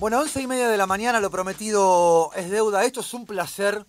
[0.00, 2.86] Bueno, once y media de la mañana, lo prometido es deuda.
[2.86, 3.84] Esto es un placer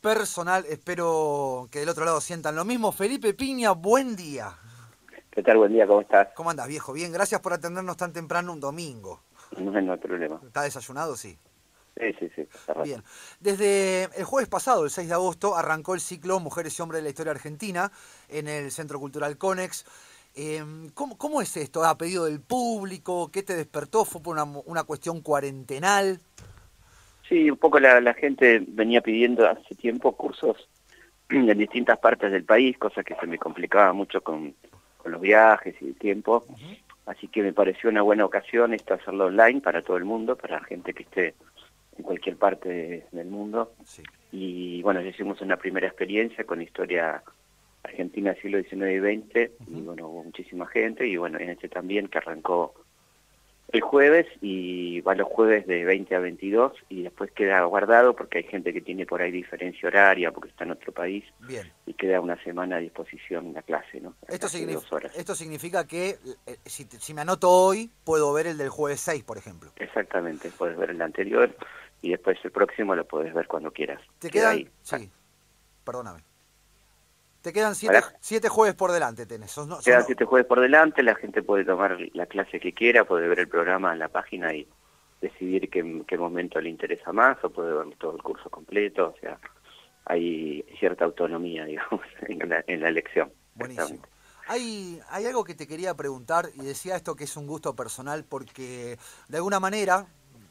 [0.00, 0.64] personal.
[0.66, 2.92] Espero que del otro lado sientan lo mismo.
[2.92, 4.56] Felipe Piña, buen día.
[5.32, 5.56] ¿Qué tal?
[5.56, 6.28] Buen día, ¿cómo estás?
[6.36, 6.92] ¿Cómo andas, viejo?
[6.92, 9.24] Bien, gracias por atendernos tan temprano un domingo.
[9.58, 10.40] No, no hay problema.
[10.46, 11.16] ¿Está desayunado?
[11.16, 11.36] Sí.
[11.96, 12.48] Sí, sí, sí.
[12.84, 13.02] Bien.
[13.40, 17.02] Desde el jueves pasado, el 6 de agosto, arrancó el ciclo Mujeres y Hombres de
[17.02, 17.90] la Historia Argentina
[18.28, 19.84] en el Centro Cultural Conex.
[20.40, 21.82] Em, ¿cómo, es esto?
[21.82, 23.28] ¿Ha pedido del público?
[23.32, 24.04] ¿Qué te despertó?
[24.04, 26.20] ¿Fue por una, cuestión cuarentenal?
[27.28, 30.68] Sí, un poco la, gente venía pidiendo hace tiempo cursos
[31.28, 34.54] en distintas partes del país, cosa que se me complicaba mucho con,
[35.04, 36.44] los viajes y el tiempo.
[37.06, 40.62] Así que me pareció una buena ocasión esto hacerlo online para todo el mundo, para
[40.62, 41.34] gente que esté
[41.96, 43.72] en cualquier parte del mundo.
[44.30, 47.24] Y bueno, hicimos una primera experiencia con historia
[47.88, 52.08] Argentina siglo XIX y XX, y bueno, hubo muchísima gente, y bueno, en este también
[52.08, 52.74] que arrancó
[53.70, 58.38] el jueves y va los jueves de 20 a 22 y después queda guardado porque
[58.38, 61.70] hay gente que tiene por ahí diferencia horaria porque está en otro país Bien.
[61.84, 64.14] y queda una semana a disposición la clase, ¿no?
[64.26, 66.16] Esto, significa, esto significa que
[66.46, 69.70] eh, si, si, me anoto hoy puedo ver el del jueves 6, por ejemplo.
[69.76, 71.54] Exactamente, puedes ver el anterior
[72.00, 74.00] y después el próximo lo puedes ver cuando quieras.
[74.18, 74.66] ¿Te queda ahí?
[74.82, 75.10] Sí,
[75.84, 76.27] perdóname.
[77.48, 79.58] Te quedan siete, siete, jueves por delante, tenés.
[79.82, 83.38] quedan siete jueves por delante, la gente puede tomar la clase que quiera, puede ver
[83.38, 84.68] el programa en la página y
[85.22, 89.18] decidir qué, qué momento le interesa más, o puede ver todo el curso completo, o
[89.18, 89.38] sea,
[90.04, 93.32] hay cierta autonomía, digamos, en la, en la elección.
[93.54, 94.02] Buenísimo.
[94.46, 98.26] Hay, hay algo que te quería preguntar, y decía esto que es un gusto personal,
[98.28, 100.06] porque de alguna manera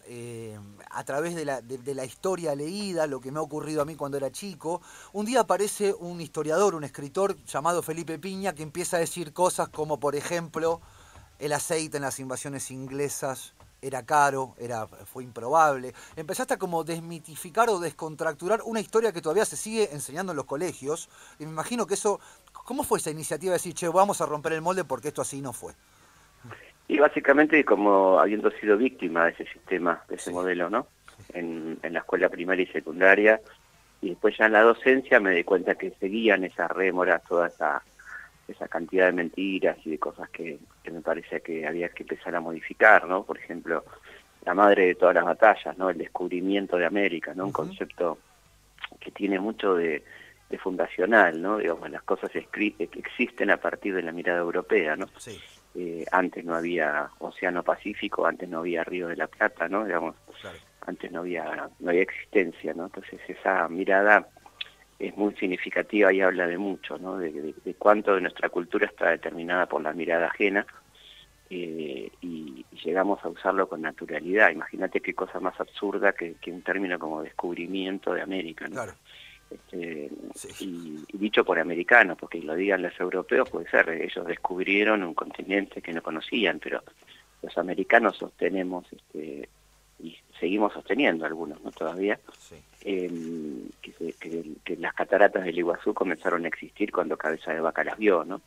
[0.09, 0.57] eh,
[0.89, 4.31] a través de la, historia leída, lo que me ha ocurrido a mí cuando era
[4.31, 9.33] chico, un día aparece un historiador, un escritor llamado Felipe Piña, que empieza a decir
[9.33, 10.79] cosas como, por ejemplo,
[11.39, 15.93] el aceite en las invasiones inglesas era caro, era, fue improbable.
[16.15, 20.45] Empezaste a como desmitificar o descontracturar una historia que todavía se sigue enseñando en los
[20.45, 21.09] colegios.
[21.37, 22.19] Y me imagino que eso,
[22.53, 25.41] ¿cómo fue esa iniciativa de decir, che, vamos a romper el molde porque esto así
[25.41, 25.75] no fue?
[26.87, 30.87] Y básicamente como habiendo sido víctima de ese sistema, de ese modelo, ¿no?
[31.33, 33.41] En, en, la escuela primaria y secundaria,
[34.01, 37.83] y después ya en la docencia me di cuenta que seguían esas rémoras, toda esa,
[38.47, 42.35] esa cantidad de mentiras y de cosas que, que me parecía que había que empezar
[42.35, 43.23] a modificar, ¿no?
[43.23, 43.83] Por ejemplo,
[44.45, 45.89] la madre de todas las batallas, ¿no?
[45.89, 47.45] El descubrimiento de América, ¿no?
[47.45, 48.19] Un concepto
[48.99, 50.03] que tiene mucho de,
[50.49, 51.57] de fundacional, ¿no?
[51.57, 55.07] Digamos, las cosas existen a partir de la mirada europea, ¿no?
[55.17, 55.37] Sí.
[55.79, 59.85] Eh, antes no había Océano Pacífico, antes no había Río de la Plata, ¿no?
[59.85, 60.15] Digamos,
[60.81, 62.85] antes no había no había existencia, ¿no?
[62.85, 64.27] Entonces esa mirada
[64.97, 67.19] es muy significativa y habla de mucho, ¿no?
[67.19, 70.65] De, cuánto de nuestra cultura está determinada por la mirada ajena
[71.51, 74.49] eh, y, llegamos a usarlo con naturalidad.
[74.49, 78.73] Imagínate qué cosa más absurda que, que un término como descubrimiento de América, ¿no?
[78.73, 78.93] Claro.
[79.49, 80.09] Este,
[80.59, 85.81] y, dicho por americanos, porque lo digan los europeos, puede ser, ellos descubrieron un continente
[85.81, 86.83] que no conocían, pero
[87.41, 89.47] los americanos sostenemos, este,
[89.99, 91.71] y seguimos sosteniendo algunos, ¿no?
[91.71, 92.19] Todavía,
[92.83, 98.23] em, que, las cataratas del Iguazú comenzaron a existir cuando Cabeza de Vaca las vio,
[98.23, 98.41] ¿no?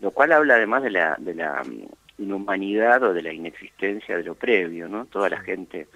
[0.00, 4.24] lo cual habla además de la, de la mm, inhumanidad o de la inexistencia de
[4.24, 5.06] lo previo, ¿no?
[5.06, 5.86] Toda la gente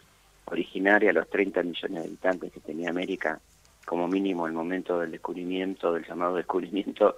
[0.47, 3.41] originaria, los 30 millones de habitantes que tenía América,
[3.87, 7.17] como mínimo el momento del descubrimiento, del llamado descubrimiento,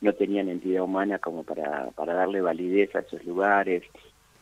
[0.00, 3.82] no tenían entidad humana como para, para darle validez a esos lugares,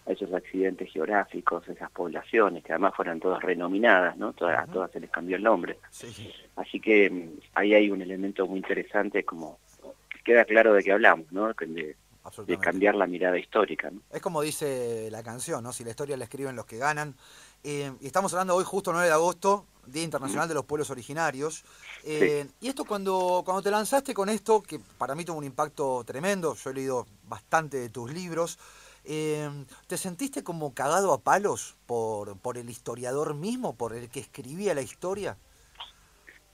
[0.06, 4.32] a esos accidentes geográficos, esas poblaciones, que además fueran todas renominadas, ¿no?
[4.32, 5.78] Todas, a todas se les cambió el nombre.
[6.56, 9.58] Así que mm, ahí hay un elemento muy interesante como
[10.24, 11.48] queda claro de qué hablamos, ¿no?
[11.54, 11.96] De,
[12.46, 13.90] de cambiar la mirada histórica.
[13.90, 14.02] ¿no?
[14.10, 15.72] Es como dice la canción, ¿no?
[15.72, 17.14] Si la historia la escriben los que ganan.
[17.64, 21.64] Eh, y estamos hablando hoy, justo 9 de agosto, Día Internacional de los Pueblos Originarios.
[22.04, 26.04] Eh, y esto cuando, cuando te lanzaste con esto, que para mí tuvo un impacto
[26.04, 28.58] tremendo, yo he leído bastante de tus libros,
[29.04, 29.48] eh,
[29.86, 34.74] ¿te sentiste como cagado a palos por, por el historiador mismo, por el que escribía
[34.74, 35.36] la historia?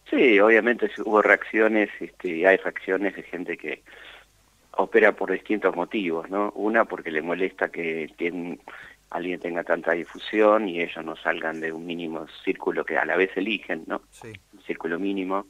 [0.09, 3.83] Sí, obviamente hubo reacciones, este, hay reacciones de gente que
[4.77, 6.53] opera por distintos motivos, ¿no?
[6.55, 8.59] Una porque le molesta que tiene
[9.15, 13.17] alguien tenga tanta difusión y ellos no salgan de un mínimo círculo que a la
[13.17, 14.03] vez eligen, ¿no?
[14.11, 14.33] Sí.
[14.53, 15.47] Un círculo mínimo.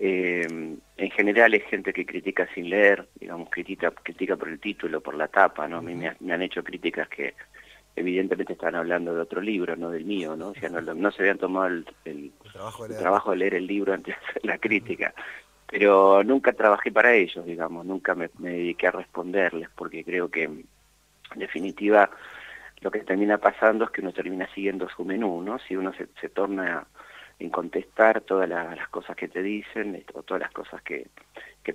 [0.00, 0.44] Eh,
[0.96, 5.14] en general es gente que critica sin leer, digamos, critica, critica por el título, por
[5.14, 5.78] la tapa, ¿no?
[5.78, 7.34] A mí me, han hecho críticas que
[7.94, 10.48] evidentemente están hablando de otro libro, no del mío, ¿no?
[10.48, 11.68] O sea, no, se habían tomado
[12.04, 12.32] el,
[12.98, 15.14] trabajo, de leer el libro antes de hacer la crítica.
[15.68, 20.66] Pero nunca trabajé para ellos, digamos, nunca me dediqué a responderles, porque creo que, en
[21.36, 22.10] definitiva,
[22.80, 25.58] lo que termina pasando es que uno termina siguiendo su menú, ¿no?
[25.58, 26.86] Si uno se, se torna
[27.38, 31.06] en contestar todas las cosas que te dicen o todas las cosas que,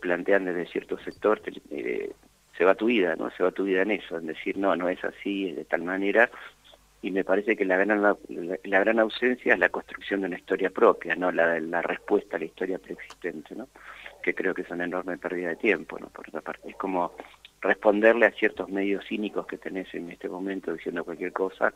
[0.01, 1.39] plantean desde cierto sector,
[1.69, 2.11] eh,
[2.57, 3.29] se va tu vida, ¿no?
[3.29, 5.83] Se va tu vida en eso, en decir, no, no es así, es de tal
[5.83, 6.31] manera,
[7.03, 10.71] y me parece que la gran, la, gran ausencia es la construcción de una historia
[10.71, 13.67] propia, no la, la respuesta a la historia preexistente, ¿no?
[14.23, 16.07] que creo que es una enorme pérdida de tiempo, ¿no?
[16.07, 16.69] por otra parte.
[16.69, 17.13] Es como
[17.63, 21.74] responderle a ciertos medios cínicos que tenés en este momento diciendo cualquier cosa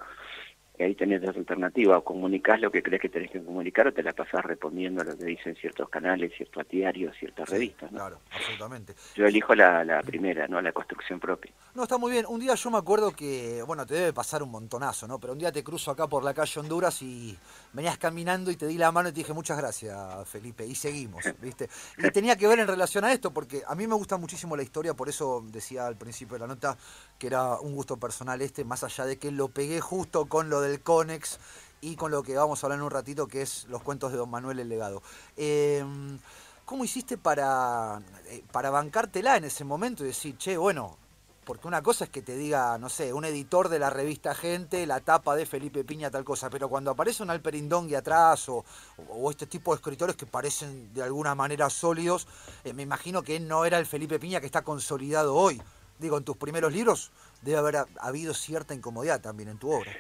[0.78, 3.94] y ahí tenés dos alternativas, o comunicás lo que crees que tenés que comunicar o
[3.94, 7.92] te la pasás respondiendo a lo que dicen ciertos canales, ciertos diarios, ciertas revistas.
[7.92, 7.98] ¿no?
[7.98, 8.94] Claro, absolutamente.
[9.16, 10.62] Yo elijo la, la, primera, ¿no?
[10.62, 11.52] La construcción propia.
[11.74, 12.26] No, está muy bien.
[12.28, 15.20] Un día yo me acuerdo que, bueno, te debe pasar un montonazo, ¿no?
[15.20, 17.36] Pero un día te cruzo acá por la calle Honduras y
[17.74, 19.98] venías caminando y te di la mano y te dije muchas gracias,
[20.30, 21.70] Felipe, y seguimos, ¿viste?
[21.98, 24.64] Y tenía que ver en relación a esto, porque a mí me gusta muchísimo la
[24.64, 26.78] historia, por eso decía al principio de la nota
[27.18, 30.62] que era un gusto personal este, más allá de que lo pegué justo con lo
[30.62, 31.40] del Conex
[31.82, 34.18] y con lo que vamos a hablar en un ratito, que es los cuentos de
[34.18, 35.02] Don Manuel el Legado.
[35.36, 36.20] Em,
[36.66, 40.98] ¿Cómo hiciste para, eh, para bancártela en ese momento y decir, che, bueno,
[41.46, 44.86] porque una cosa es que te diga, no sé, un editor de la revista Gente,
[44.86, 48.66] la tapa de Felipe Piña, tal cosa, pero cuando aparece un Alperindongui atrás o,
[49.10, 52.28] o, este tipo de escritores que parecen de alguna manera sólidos,
[52.66, 55.62] eh, me imagino que no era el Felipe Piña que está consolidado hoy.
[56.00, 57.12] Digo, en tus primeros libros
[57.42, 59.92] debe haber habido cierta incomodidad también en tu obra.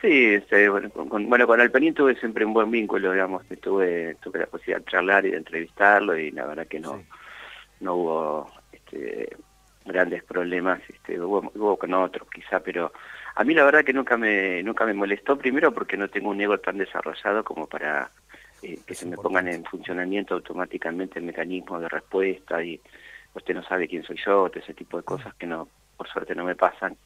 [0.00, 4.40] Sí, este, bueno, con, bueno, con Alperín tuve siempre un buen vínculo, digamos, tuve, tuve
[4.40, 7.02] la posibilidad de charlar y de entrevistarlo y la verdad que no,
[7.80, 9.34] no hubo este,
[9.86, 12.92] grandes problemas, este, hubo, hubo con otros quizá, pero
[13.34, 16.40] a mí la verdad que nunca me, nunca me molestó, primero porque no tengo un
[16.40, 18.10] ego tan desarrollado como para
[18.62, 22.80] eh, que se me pongan en funcionamiento automáticamente el mecanismo de respuesta y
[23.36, 26.44] usted no sabe quién soy yo, ese tipo de cosas que no, por suerte no
[26.44, 26.96] me pasan.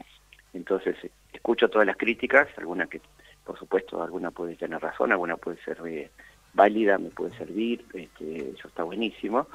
[0.53, 0.97] Entonces,
[1.32, 3.00] escucho todas las críticas, alguna que,
[3.44, 6.11] por supuesto, alguna puede tener razón, alguna puede ser eh,
[6.55, 9.49] válida, me puede servir, este, eso está buenísimo.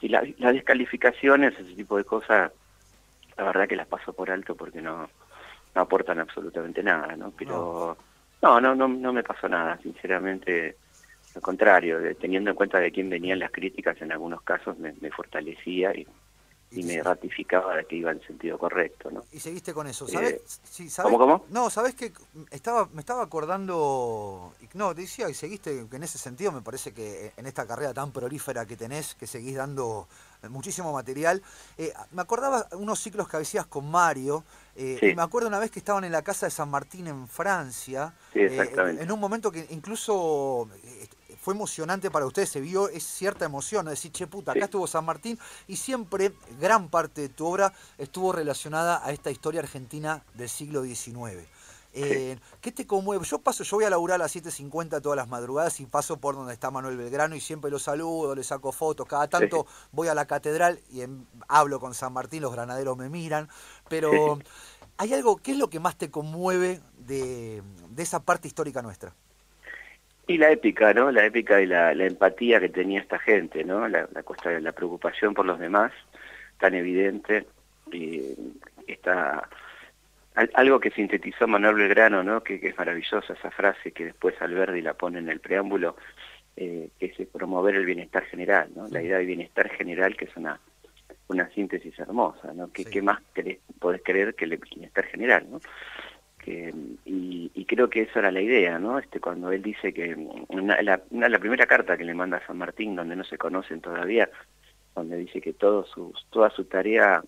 [0.00, 2.52] Y las descalificaciones, ese tipo de cosas,
[3.36, 5.08] la verdad que las paso por alto porque no,
[5.74, 7.30] no aportan absolutamente nada, ¿no?
[7.30, 7.96] Pero
[8.42, 10.76] no, no, no, no me pasó nada, sinceramente.
[11.34, 15.10] Al contrario, teniendo en cuenta de quién venían las críticas, en algunos casos me, me
[15.10, 16.06] fortalecía y
[16.74, 19.22] y me ratificaba de que iba en sentido correcto, ¿no?
[19.32, 20.06] Y seguiste con eso.
[20.08, 21.44] Eh, sí, ¿Cómo, cómo?
[21.50, 22.12] No, ¿sabes que
[22.50, 27.32] estaba, me estaba acordando, no, te decía, y seguiste en ese sentido, me parece que
[27.36, 30.08] en esta carrera tan prolífera que tenés, que seguís dando
[30.48, 31.42] muchísimo material,
[31.76, 34.44] eh, me acordaba unos ciclos que hacías con Mario,
[34.74, 37.28] eh, y me acuerdo una vez que estaban en la casa de San Martín en
[37.28, 39.02] Francia, sí, exactamente.
[39.02, 40.68] en un momento que incluso
[41.42, 45.04] fue emocionante para ustedes, se vio es cierta emoción, decir, che puta, acá estuvo San
[45.04, 45.36] Martín
[45.66, 50.84] y siempre gran parte de tu obra estuvo relacionada a esta historia argentina del siglo
[50.84, 51.48] XIX.
[51.94, 53.24] Eh, ¿Qué te conmueve?
[53.24, 56.36] Yo paso, yo voy a laburar a las 7.50 todas las madrugadas y paso por
[56.36, 60.14] donde está Manuel Belgrano y siempre lo saludo, le saco fotos, cada tanto voy a
[60.14, 61.02] la catedral y
[61.48, 63.48] hablo con San Martín, los granaderos me miran,
[63.88, 64.38] pero
[64.96, 67.64] ¿hay algo, qué es lo que más te conmueve de
[67.96, 69.12] esa parte histórica nuestra?
[70.26, 71.10] Y la épica, ¿no?
[71.10, 73.88] La épica y la, empatía que tenía esta gente, ¿no?
[73.88, 75.92] La, la, la preocupación por los demás,
[76.58, 77.46] tan evidente.
[77.90, 78.22] Y
[78.86, 79.48] está
[80.54, 82.42] algo que sintetizó Manuel Belgrano, ¿no?
[82.42, 85.96] Que, es maravillosa esa frase que después Alberdi la pone en el preámbulo,
[86.56, 88.88] eh, que es promover el bienestar general, ¿no?
[88.88, 90.58] La idea de bienestar general que es una
[91.28, 92.70] una síntesis hermosa, ¿no?
[92.72, 93.20] ¿Qué, ¿qué más
[93.78, 95.60] podés creer que el bienestar general, ¿no?
[96.46, 98.98] Y, creo que esa era la idea, ¿no?
[98.98, 100.14] Este, cuando él dice que
[100.48, 100.98] una, la,
[101.38, 104.28] primera carta que le manda a San Martín, donde no se conocen todavía,
[104.94, 107.22] donde dice que todo su, toda su tarea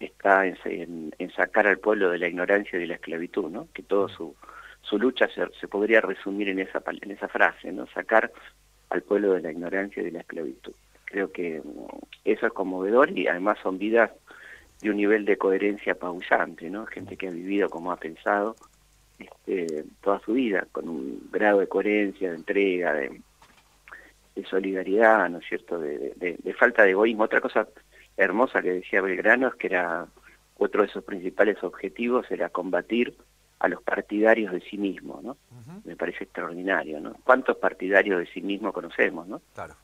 [0.00, 3.68] está en, en, sacar al pueblo de la ignorancia y de la esclavitud, ¿no?
[3.74, 4.34] Que toda su,
[4.80, 7.86] su lucha se, se, podría resumir en esa, en esa frase, ¿no?
[7.88, 8.32] Sacar
[8.88, 10.72] al pueblo de la ignorancia y de la esclavitud.
[11.04, 11.60] Creo que
[12.24, 14.10] eso es conmovedor y además son vidas
[14.84, 16.84] de un nivel de coherencia pausante, ¿no?
[16.84, 18.54] Gente que ha vivido como ha pensado
[19.18, 23.20] este, toda su vida, con un grado de coherencia, de entrega, de,
[24.50, 27.24] solidaridad, ¿no es cierto?, de, falta de egoísmo.
[27.24, 27.66] Otra cosa
[28.16, 30.06] hermosa que decía Belgrano es que era
[30.58, 33.16] otro de sus principales objetivos era combatir
[33.60, 35.38] a los partidarios de sí mismo, ¿no?
[35.84, 37.14] Me parece extraordinario, ¿no?
[37.24, 39.40] ¿Cuántos partidarios de sí mismo conocemos, no?
[39.54, 39.76] Claro.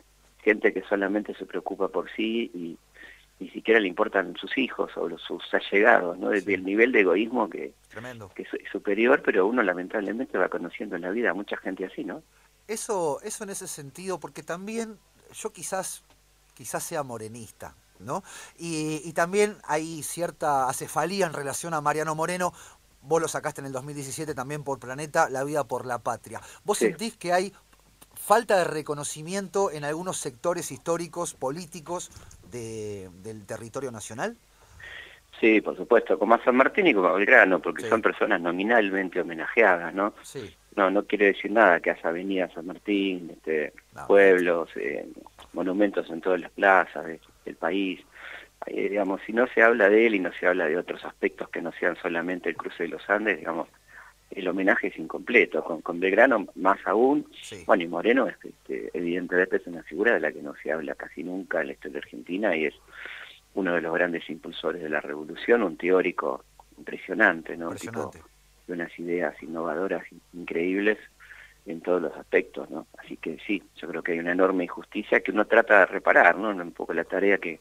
[0.43, 2.77] Gente que solamente se preocupa por sí y
[3.41, 6.29] ni siquiera le importan sus hijos o los, sus allegados, ¿no?
[6.29, 7.73] Desde el nivel de egoísmo que,
[8.35, 12.05] que es superior, pero uno lamentablemente va conociendo en la vida a mucha gente así,
[12.05, 12.23] ¿no?
[12.69, 14.99] Eso, eso en ese sentido, porque también
[15.33, 16.05] yo quizás,
[16.55, 18.23] quizás sea morenista, ¿no?
[18.59, 22.53] Y, y también hay cierta acefalía en relación a Mariano Moreno,
[23.01, 26.43] vos lo sacaste en el 2017 también por Planeta, La vida por la patria.
[26.65, 27.55] ¿Vos sentís que hay
[28.15, 32.11] falta de reconocimiento en algunos sectores históricos, políticos
[32.51, 34.37] del territorio nacional?
[35.41, 39.21] Sí, por supuesto, como a San Martín y como a Belgrano, porque son personas nominalmente
[39.21, 40.13] homenajeadas, ¿no?
[40.23, 40.55] Sí.
[40.77, 43.73] No, no quiere decir nada que haya Avenida San Martín, este,
[44.07, 45.07] pueblos, eh,
[45.55, 47.07] monumentos en todas las plazas
[47.45, 48.01] del país.
[48.67, 51.49] Eh, digamos, si no se habla de él y no se habla de otros aspectos
[51.49, 53.69] que no sean solamente el cruce de los Andes, digamos,
[54.31, 55.63] el homenaje es incompleto.
[55.65, 57.27] Con, con Belgrano más aún,
[57.67, 60.95] bueno, y Moreno es, este, evidentemente es una figura de la que no se habla
[60.95, 62.75] casi nunca en la historia argentina y es
[63.55, 66.45] uno de los grandes impulsores de la revolución, un teórico
[66.79, 67.75] impresionante, ¿no?
[67.75, 68.11] Tipo
[68.67, 70.99] de unas ideas innovadoras increíbles
[71.67, 72.87] en todos los aspectos, ¿no?
[72.99, 76.37] Así que sí, yo creo que hay una enorme injusticia que uno trata de reparar,
[76.37, 76.51] ¿no?
[76.51, 77.61] Un poco la tarea que,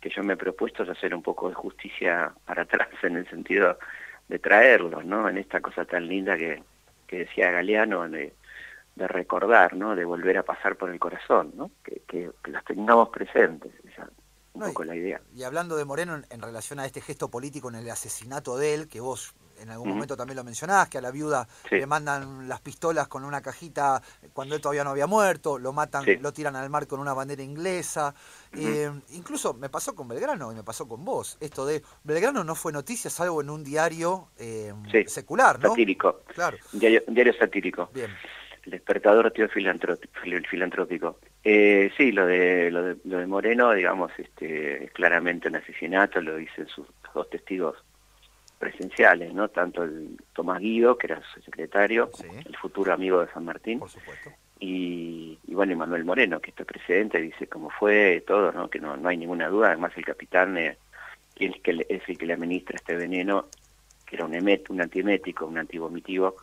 [0.00, 3.28] que yo me he propuesto es hacer un poco de justicia para atrás en el
[3.28, 3.78] sentido
[4.28, 5.28] de traerlos, ¿no?
[5.28, 6.62] En esta cosa tan linda que,
[7.06, 8.34] que decía Galeano, de,
[8.94, 9.94] de recordar, ¿no?
[9.94, 11.70] De volver a pasar por el corazón, ¿no?
[11.84, 14.08] Que, que, que los tengamos presentes, esa
[14.56, 15.20] un poco y, la idea.
[15.34, 18.88] Y hablando de Moreno en, relación a este gesto político en el asesinato de él,
[18.88, 22.60] que vos en algún momento también lo mencionás, que a la viuda le mandan las
[22.60, 24.02] pistolas con una cajita
[24.34, 27.42] cuando él todavía no había muerto, lo matan, lo tiran al mar con una bandera
[27.42, 28.14] inglesa.
[28.56, 31.36] Eh, incluso me pasó con Belgrano y me pasó con vos.
[31.40, 34.72] Esto de Belgrano no fue noticia salvo en un diario eh,
[35.06, 35.70] secular, ¿no?
[35.70, 36.22] Satírico.
[36.34, 36.56] Claro.
[36.72, 37.90] Diario, diario satírico.
[37.92, 38.10] Bien.
[38.64, 41.18] El despertador tío filantrópico.
[41.44, 46.20] Eh, sí, lo de, lo de, lo de Moreno, digamos, este, es claramente un asesinato,
[46.20, 47.76] lo dicen sus dos testigos
[48.58, 49.48] presenciales, ¿no?
[49.48, 52.10] Tanto el Tomás Guido, que era su secretario,
[52.44, 53.80] el futuro amigo de San Martín,
[54.58, 58.70] Y, y, bueno, y Manuel Moreno, que está presente, dice cómo fue, todo, ¿no?
[58.70, 60.78] Que no, no hay ninguna duda, además el capitán eh,
[61.36, 63.46] es, el que le, es el que le administra este veneno,
[64.06, 66.36] que era un emet, un antiemético, un antivomitivo,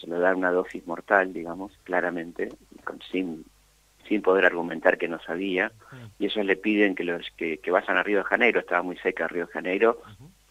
[0.00, 2.48] se le da una dosis mortal, digamos, claramente,
[2.84, 3.44] con, sin,
[4.08, 6.22] sin poder argumentar que no sabía, mm.
[6.22, 8.96] y ellos le piden que, los, que, que vayan a Río de Janeiro, estaba muy
[8.96, 10.00] de Río de Janeiro,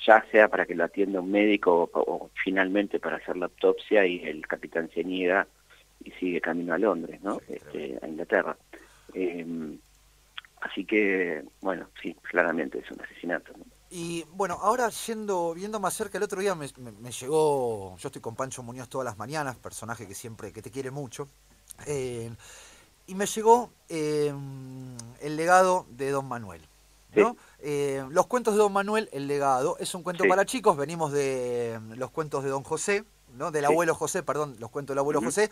[0.06, 4.24] ya sea para que lo atienda un médico o, finalmente para hacer la autopsia y
[4.24, 5.48] el capitán se niega
[6.04, 7.40] y sigue camino a Londres, ¿no?
[7.48, 8.58] Este, a Inglaterra.
[9.14, 9.78] Em,
[10.62, 13.54] así que, bueno, sí, claramente es un asesinato.
[13.90, 18.36] Y bueno, ahora yendo, viendo más cerca, el otro día me, llegó, yo estoy con
[18.36, 21.28] Pancho Muñoz todas las mañanas, personaje que siempre, que te quiere mucho,
[21.86, 22.32] eh,
[23.06, 26.62] y me llegó em, el legado de Don Manuel.
[27.60, 31.80] Eh, los cuentos de Don Manuel, El legado, es un cuento para chicos, venimos de
[31.80, 33.04] mm, los cuentos de Don José,
[33.34, 33.52] ¿no?
[33.52, 35.50] Del abuelo José, perdón, los cuentos del abuelo José.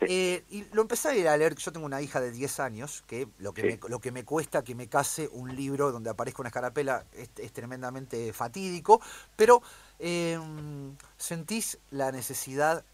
[0.00, 3.04] Eh, y lo empecé a ir a leer, yo tengo una hija de 10 años,
[3.06, 6.42] que lo que, me, lo que me cuesta que me case un libro donde aparezca
[6.42, 9.00] una escarapela es, tremendamente fatídico,
[9.36, 9.62] pero
[9.98, 12.84] em, sentís la necesidad,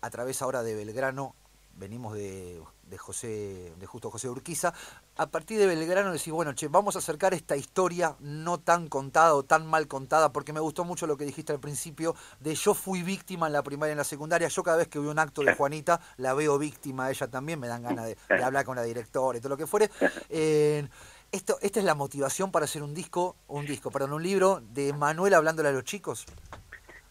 [0.00, 1.34] a través ahora de Belgrano,
[1.76, 4.72] venimos de de José, de Justo José Urquiza,
[5.16, 9.34] a partir de Belgrano decís, bueno, che, vamos a acercar esta historia no tan contada
[9.34, 12.74] o tan mal contada, porque me gustó mucho lo que dijiste al principio, de yo
[12.74, 15.18] fui víctima en la primaria y en la secundaria, yo cada vez que veo un
[15.18, 18.82] acto de Juanita, la veo víctima, ella también, me dan ganas de, hablar con la
[18.82, 19.90] directora y todo lo que fuere.
[20.28, 20.86] Eh,
[21.32, 24.92] esto, ¿Esta es la motivación para hacer un disco, un disco, perdón, un libro de
[24.92, 26.24] Manuel hablándole a los chicos?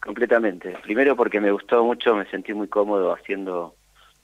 [0.00, 0.76] Completamente.
[0.82, 3.75] Primero porque me gustó mucho, me sentí muy cómodo haciendo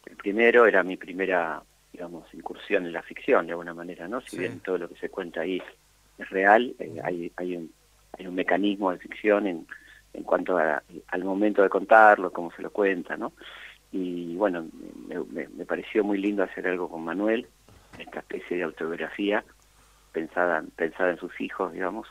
[0.07, 4.21] el primero era mi primera, digamos, incursión en la ficción, de alguna manera, ¿no?
[4.21, 5.63] Si bien todo lo que se cuenta ahí
[6.19, 7.73] es real, eh, hay, hay, un,
[8.19, 9.67] hay un mecanismo de ficción en,
[10.13, 13.33] en cuanto al momento de contarlo, cómo se lo cuenta, ¿no?
[13.93, 14.69] Y bueno,
[15.07, 17.47] me, me, pareció muy lindo hacer algo con Manuel,
[17.99, 19.45] esta especie de autobiografía
[20.13, 22.09] pensada, pensada en sus hijos, digamos,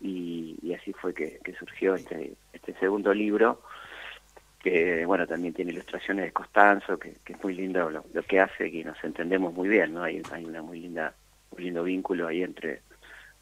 [0.00, 3.60] y, y así fue que, que surgió este, este segundo libro,
[4.70, 8.84] que bueno también tiene ilustraciones de Costanzo, que, es muy lindo lo, que hace, y
[8.84, 10.02] nos entendemos muy bien, ¿no?
[10.02, 11.14] Hay, hay una muy linda,
[11.52, 12.82] muy lindo vínculo ahí entre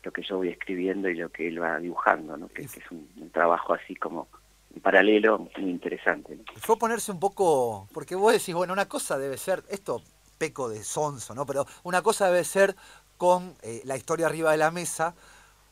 [0.03, 2.49] lo que yo voy escribiendo y lo que él va dibujando, ¿no?
[2.49, 4.29] Que, es un, trabajo así como
[4.75, 6.39] en paralelo muy interesante.
[6.57, 10.01] Fue ponerse un poco, porque vos decís, bueno, una cosa debe ser, esto
[10.39, 11.45] peco de sonso, ¿no?
[11.47, 12.77] Pero una cosa debe ser
[13.17, 15.15] con eh, la historia arriba de la mesa,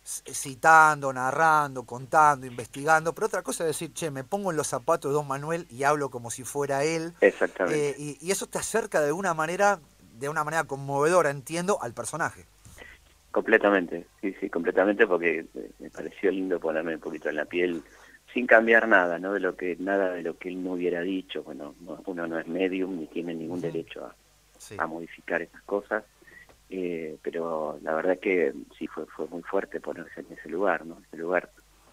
[0.04, 5.10] citando, narrando, contando, investigando, pero otra cosa es decir, che, me pongo en los zapatos
[5.10, 7.14] de Don Manuel y hablo como si fuera él.
[7.22, 7.90] Exactamente.
[7.90, 9.80] Eh, y, eso te acerca de una manera,
[10.12, 12.44] de una manera conmovedora, entiendo, al personaje.
[13.30, 15.46] Completamente, sí, sí, completamente, porque
[15.78, 17.82] me pareció lindo ponerme un poquito en la piel
[18.32, 19.32] sin cambiar nada, ¿no?
[19.32, 21.42] De lo que, nada de lo que él no hubiera dicho.
[21.42, 24.14] Bueno, uno no es medium ni tiene ningún derecho a,
[24.82, 26.04] a modificar esas cosas
[26.76, 30.98] eh, pero la verdad que sí fue fue muy fuerte ponerse en ese lugar, ¿no?
[31.06, 31.50] Ese lugar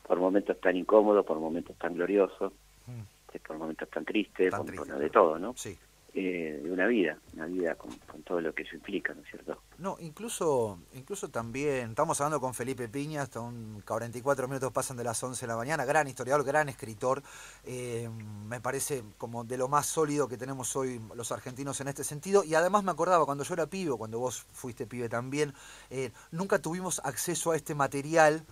[0.07, 2.51] por momentos tan incómodo, por momentos tan glorioso,
[2.87, 3.37] mm.
[3.47, 5.53] por momentos tan triste, por, de todo, ¿no?
[5.55, 5.77] Sí.
[6.13, 7.89] Eh, de una vida, una vida con,
[8.25, 9.61] todo lo que eso implica, ¿no es cierto?
[9.77, 15.05] No, incluso, incluso también, estamos hablando con Felipe Piña, hasta un 44 minutos pasan de
[15.05, 17.23] las 11 de la mañana, gran historiador, gran escritor,
[17.63, 18.09] eh,
[18.45, 22.43] me parece como de lo más sólido que tenemos hoy los argentinos en este sentido,
[22.43, 25.53] y además me acordaba cuando yo era pibe, cuando vos fuiste pibe también,
[25.89, 28.43] eh, nunca tuvimos acceso a este material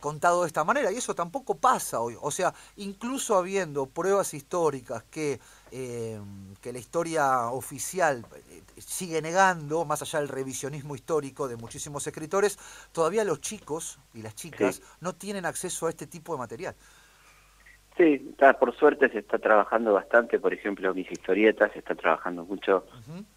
[0.00, 2.16] contado de esta manera, y eso tampoco pasa hoy.
[2.20, 6.20] O sea, incluso habiendo pruebas históricas que, eh,
[6.60, 12.58] que la historia oficial eh, sigue negando, más allá del revisionismo histórico de muchísimos escritores,
[12.92, 16.74] todavía los chicos y las chicas no tienen acceso a este tipo de material.
[17.96, 22.44] Sí, está, por suerte se está trabajando bastante, por ejemplo, mis historietas, se está trabajando
[22.44, 22.86] mucho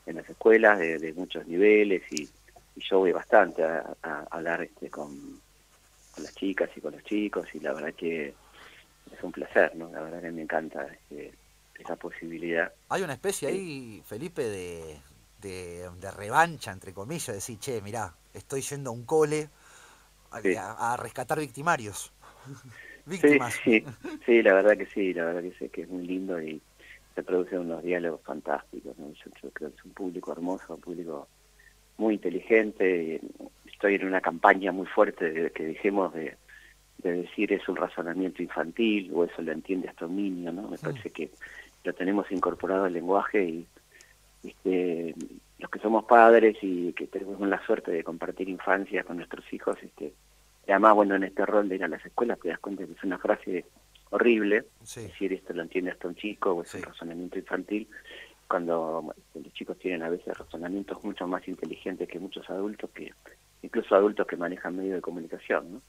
[0.06, 2.28] en las escuelas de, muchos niveles y,
[2.80, 5.42] yo voy bastante a, a hablar este, con
[6.18, 8.34] con las chicas y con los chicos y la verdad que
[9.12, 9.92] es un placer, ¿no?
[9.92, 11.32] La verdad que me encanta este,
[11.78, 12.74] esa posibilidad.
[12.90, 14.98] Hay una especie ahí, Felipe, de,
[15.40, 19.50] de, revancha, entre comillas, decir, che, mirá, estoy yendo a un cole
[20.32, 22.12] a, rescatar victimarios.
[23.06, 23.54] Víctimas.
[23.64, 23.86] Sí,
[24.26, 26.62] sí, la verdad que sí, la verdad que sé que es muy lindo y
[27.16, 28.98] se producen unos diálogos fantásticos.
[28.98, 29.14] ¿no?
[29.14, 31.28] Yo, creo que es un público hermoso, un público
[31.98, 33.22] muy inteligente
[33.66, 36.36] estoy en una campaña muy fuerte de que dejemos de,
[36.98, 40.68] decir es un razonamiento infantil o eso lo entiende hasta un niño, ¿no?
[40.68, 41.30] Me parece que
[41.84, 43.68] lo tenemos incorporado al lenguaje y
[44.44, 45.16] este,
[45.60, 49.78] los que somos padres y que tenemos la suerte de compartir infancia con nuestros hijos,
[49.82, 50.14] este,
[50.68, 52.92] y además, bueno, en este rol de ir a las escuelas te das cuenta que
[52.92, 53.66] es una frase
[54.10, 57.88] horrible, decir esto lo entiende hasta un chico o es un razonamiento infantil,
[58.48, 60.38] cuando los chicos tienen a veces
[60.68, 63.14] razonamientos mucho más inteligentes que muchos adultos que
[63.62, 65.82] incluso adultos que manejan medios de comunicación, ¿no?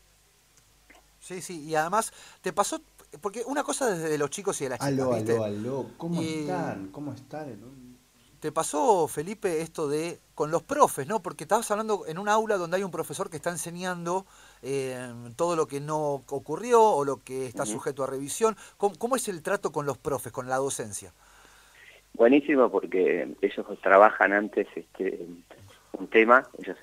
[1.20, 2.80] Sí, sí, y además te pasó,
[3.20, 6.88] porque una cosa desde los chicos y de las chicas, aló, Aló, aló, ¿cómo están?
[6.92, 7.58] ¿Cómo están?
[8.40, 11.20] Te pasó, Felipe, esto de con los profes, ¿no?
[11.20, 14.26] Porque estabas hablando en un aula donde hay un profesor que está enseñando
[14.62, 18.56] eh, todo lo que no ocurrió o lo que está sujeto a revisión.
[18.76, 21.12] ¿Cómo, ¿Cómo, es el trato con los profes, con la docencia?
[22.18, 25.20] Buenísimo, porque ellos trabajan antes este,
[25.92, 26.76] un tema, ellos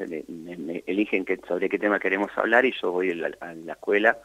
[0.87, 4.17] eligen que, sobre qué tema queremos hablar y yo voy a la, escuela,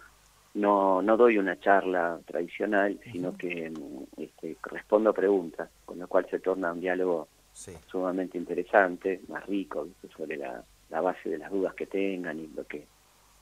[0.55, 3.73] no, no doy una charla tradicional, sino que
[4.19, 7.27] este, respondo a preguntas, con lo cual se torna un diálogo
[7.91, 12.65] sumamente interesante, más rico, sobre la, la base de las dudas que tengan y lo
[12.65, 12.87] que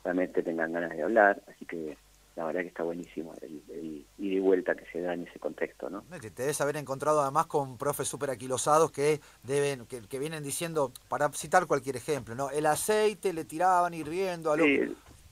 [0.04, 1.98] realmente tengan ganas de hablar, así que
[2.38, 5.40] la verdad que está buenísimo el, el ida y vuelta que se da en ese
[5.40, 6.05] contexto, ¿no?
[6.20, 11.29] Te debes haber encontrado además con profes súper aquilosados que deben, que, vienen diciendo, para
[11.33, 12.51] citar cualquier ejemplo, ¿no?
[12.51, 14.62] El aceite le tiraban hirviendo a lo...
[14.62, 14.79] Sí,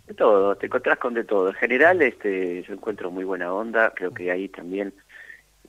[0.09, 1.49] de todo, te encontrás con de todo.
[1.49, 4.93] En general, este, yo encuentro muy buena onda, creo que hay también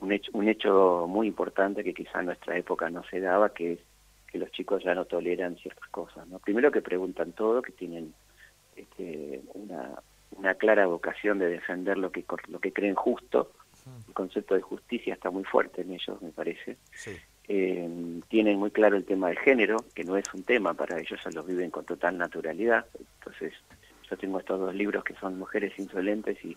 [0.00, 3.74] un hecho, un hecho muy importante que quizá en nuestra época no se daba, que
[3.74, 3.78] es
[4.26, 6.40] que los chicos ya no toleran ciertas cosas, ¿no?
[6.40, 8.12] Primero que preguntan todo, que tienen
[8.74, 10.02] este, una
[10.36, 13.52] una clara vocación de defender lo que lo que creen justo.
[14.06, 16.76] El concepto de justicia está muy fuerte en ellos, me parece.
[17.48, 21.18] Eh, tienen muy claro el tema de género, que no es un tema para ellos,
[21.24, 22.84] ya lo viven con total naturalidad.
[23.18, 23.54] Entonces,
[24.10, 26.56] yo tengo estos dos libros que son Mujeres Insolentes y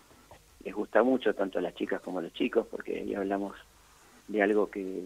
[0.64, 3.56] les gusta mucho tanto a las chicas como a los chicos, porque ahí hablamos
[4.28, 5.02] de algo que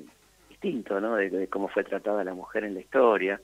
[0.49, 1.17] distinto, ¿no?
[1.17, 3.41] De, cómo fue tratada la mujer en la historia.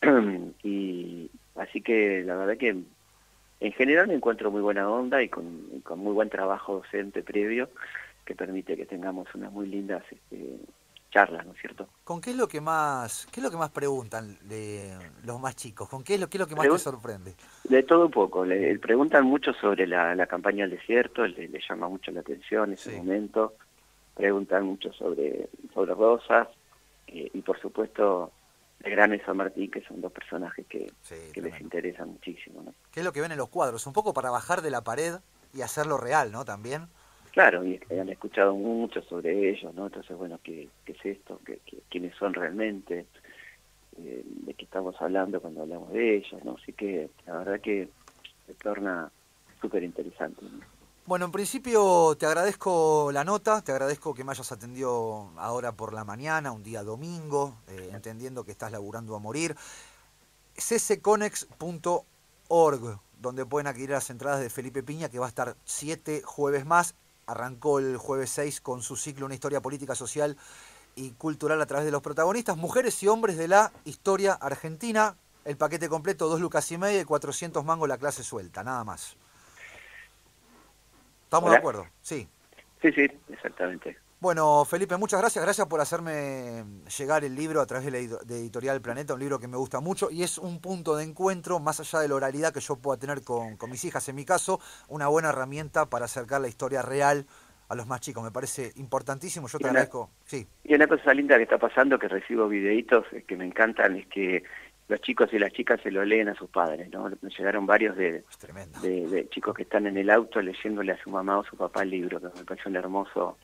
[0.62, 2.76] y así que la verdad que
[3.60, 7.70] en general me encuentro muy buena onda y con, muy buen trabajo docente previo
[8.24, 10.58] que permite que tengamos unas muy lindas este,
[11.10, 11.88] charlas, ¿no es cierto?
[12.04, 15.56] ¿Con qué es lo que más, qué es lo que más preguntan de los más
[15.56, 15.88] chicos?
[15.88, 17.34] ¿Con qué es lo, qué es lo que más te sorprende?
[17.64, 18.44] De todo un poco.
[18.44, 23.54] Le, preguntan mucho sobre la, campaña del desierto, le, llama mucho la atención ese momento.
[24.14, 26.48] Preguntan mucho sobre sobre Rosas
[27.06, 28.32] eh, y por supuesto
[28.80, 30.92] de Gran y San Martín, que son dos personajes que,
[31.34, 32.62] les interesan muchísimo.
[32.62, 32.74] ¿no?
[32.92, 33.86] ¿Qué es lo que ven en los cuadros?
[33.86, 35.14] Un poco para bajar de la pared
[35.52, 36.44] y hacerlo real, ¿no?
[36.44, 36.88] También.
[37.32, 39.86] Claro, y han escuchado mucho sobre ellos, ¿no?
[39.86, 41.40] Entonces, bueno, ¿qué, qué es esto?
[41.44, 43.06] ¿Qué, quiénes son realmente?
[43.98, 46.44] Eh, ¿De qué estamos hablando cuando hablamos de ellos?
[46.44, 46.56] ¿no?
[46.60, 47.88] Así que la verdad que
[48.46, 49.10] se torna
[49.60, 50.42] súper interesante.
[50.42, 50.77] ¿no?
[51.08, 55.94] Bueno, en principio te agradezco la nota, te agradezco que me hayas atendido ahora por
[55.94, 59.56] la mañana, un día domingo, eh, entendiendo que estás laburando a morir.
[60.54, 62.04] ccconex.org,
[63.22, 66.94] donde pueden adquirir las entradas de Felipe Piña, que va a estar siete jueves más.
[67.26, 70.36] Arrancó el jueves 6 con su ciclo Una historia política, social
[70.94, 75.16] y cultural a través de los protagonistas, mujeres y hombres de la historia argentina.
[75.46, 79.16] El paquete completo, dos lucas y media y 400 mangos la clase suelta, nada más.
[81.28, 82.26] Estamos de acuerdo, sí.
[82.80, 83.98] Sí, sí, exactamente.
[84.18, 85.44] Bueno, Felipe, muchas gracias.
[85.44, 86.64] Gracias por hacerme
[86.98, 89.80] llegar el libro a través de la de Editorial Planeta, un libro que me gusta
[89.80, 92.98] mucho y es un punto de encuentro, más allá de la oralidad que yo pueda
[92.98, 97.26] tener con, mis hijas, en mi caso, una buena herramienta para acercar la historia real
[97.68, 98.24] a los más chicos.
[98.24, 99.48] Me parece importantísimo.
[99.48, 100.08] Yo te agradezco.
[100.24, 100.48] Sí.
[100.64, 104.44] Y una cosa linda que está pasando, que recibo videitos que me encantan, es que
[104.88, 107.10] los chicos y las chicas se lo leen a sus padres, ¿no?
[107.20, 108.24] Me llegaron varios de,
[108.82, 111.90] de, chicos que están en el auto leyéndole a su mamá o su papá el
[111.90, 113.36] libro, que me parece un hermoso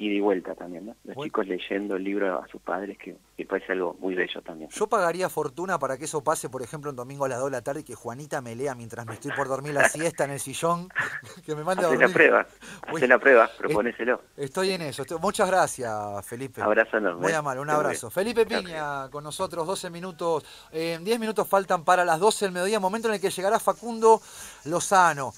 [0.00, 0.96] y de vuelta también, ¿no?
[1.04, 4.70] Los chicos leyendo el libro a sus padres, que, que, parece algo muy bello también.
[4.70, 7.56] Yo pagaría fortuna para que eso pase, por ejemplo, un domingo a las 2 de
[7.58, 10.30] la tarde y que Juanita me lea mientras me estoy por dormir la siesta en
[10.30, 10.88] el sillón,
[11.44, 12.08] que me mande a dormir.
[12.08, 12.46] la prueba,
[12.82, 14.22] hace la prueba, propóneselo.
[14.38, 15.04] Estoy en eso.
[15.20, 16.62] Muchas gracias, Felipe.
[16.62, 17.20] Abrazo enorme.
[17.20, 18.10] Muy amable, un abrazo.
[18.10, 22.80] Felipe Piña con nosotros, 12 minutos, eh, 10 minutos faltan para las 12 del mediodía,
[22.80, 24.22] momento en el que llegará Facundo
[24.64, 25.32] Lozano.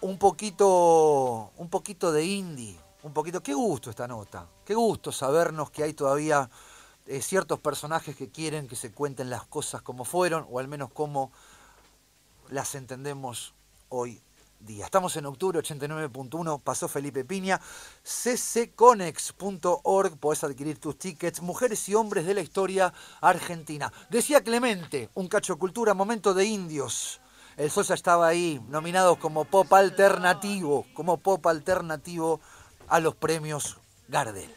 [0.00, 3.42] Un poquito, un poquito de indie un poquito.
[3.42, 6.50] Qué gusto esta nota, qué gusto sabernos que hay todavía
[7.06, 10.90] eh, ciertos personajes que quieren que se cuenten las cosas como fueron, o al menos
[10.92, 11.30] como
[12.50, 13.54] las entendemos
[13.88, 14.20] hoy
[14.58, 14.86] día.
[14.86, 17.60] Estamos en octubre 89.1, pasó Felipe Piña,
[18.02, 23.92] ccconex.org, podés adquirir tus tickets, mujeres y hombres de la historia argentina.
[24.10, 27.20] Decía Clemente, un cacho cultura, momento de indios.
[27.56, 32.40] El Sosa estaba ahí, nominados como pop alternativo, como pop alternativo
[32.88, 34.50] a los premios Gardel.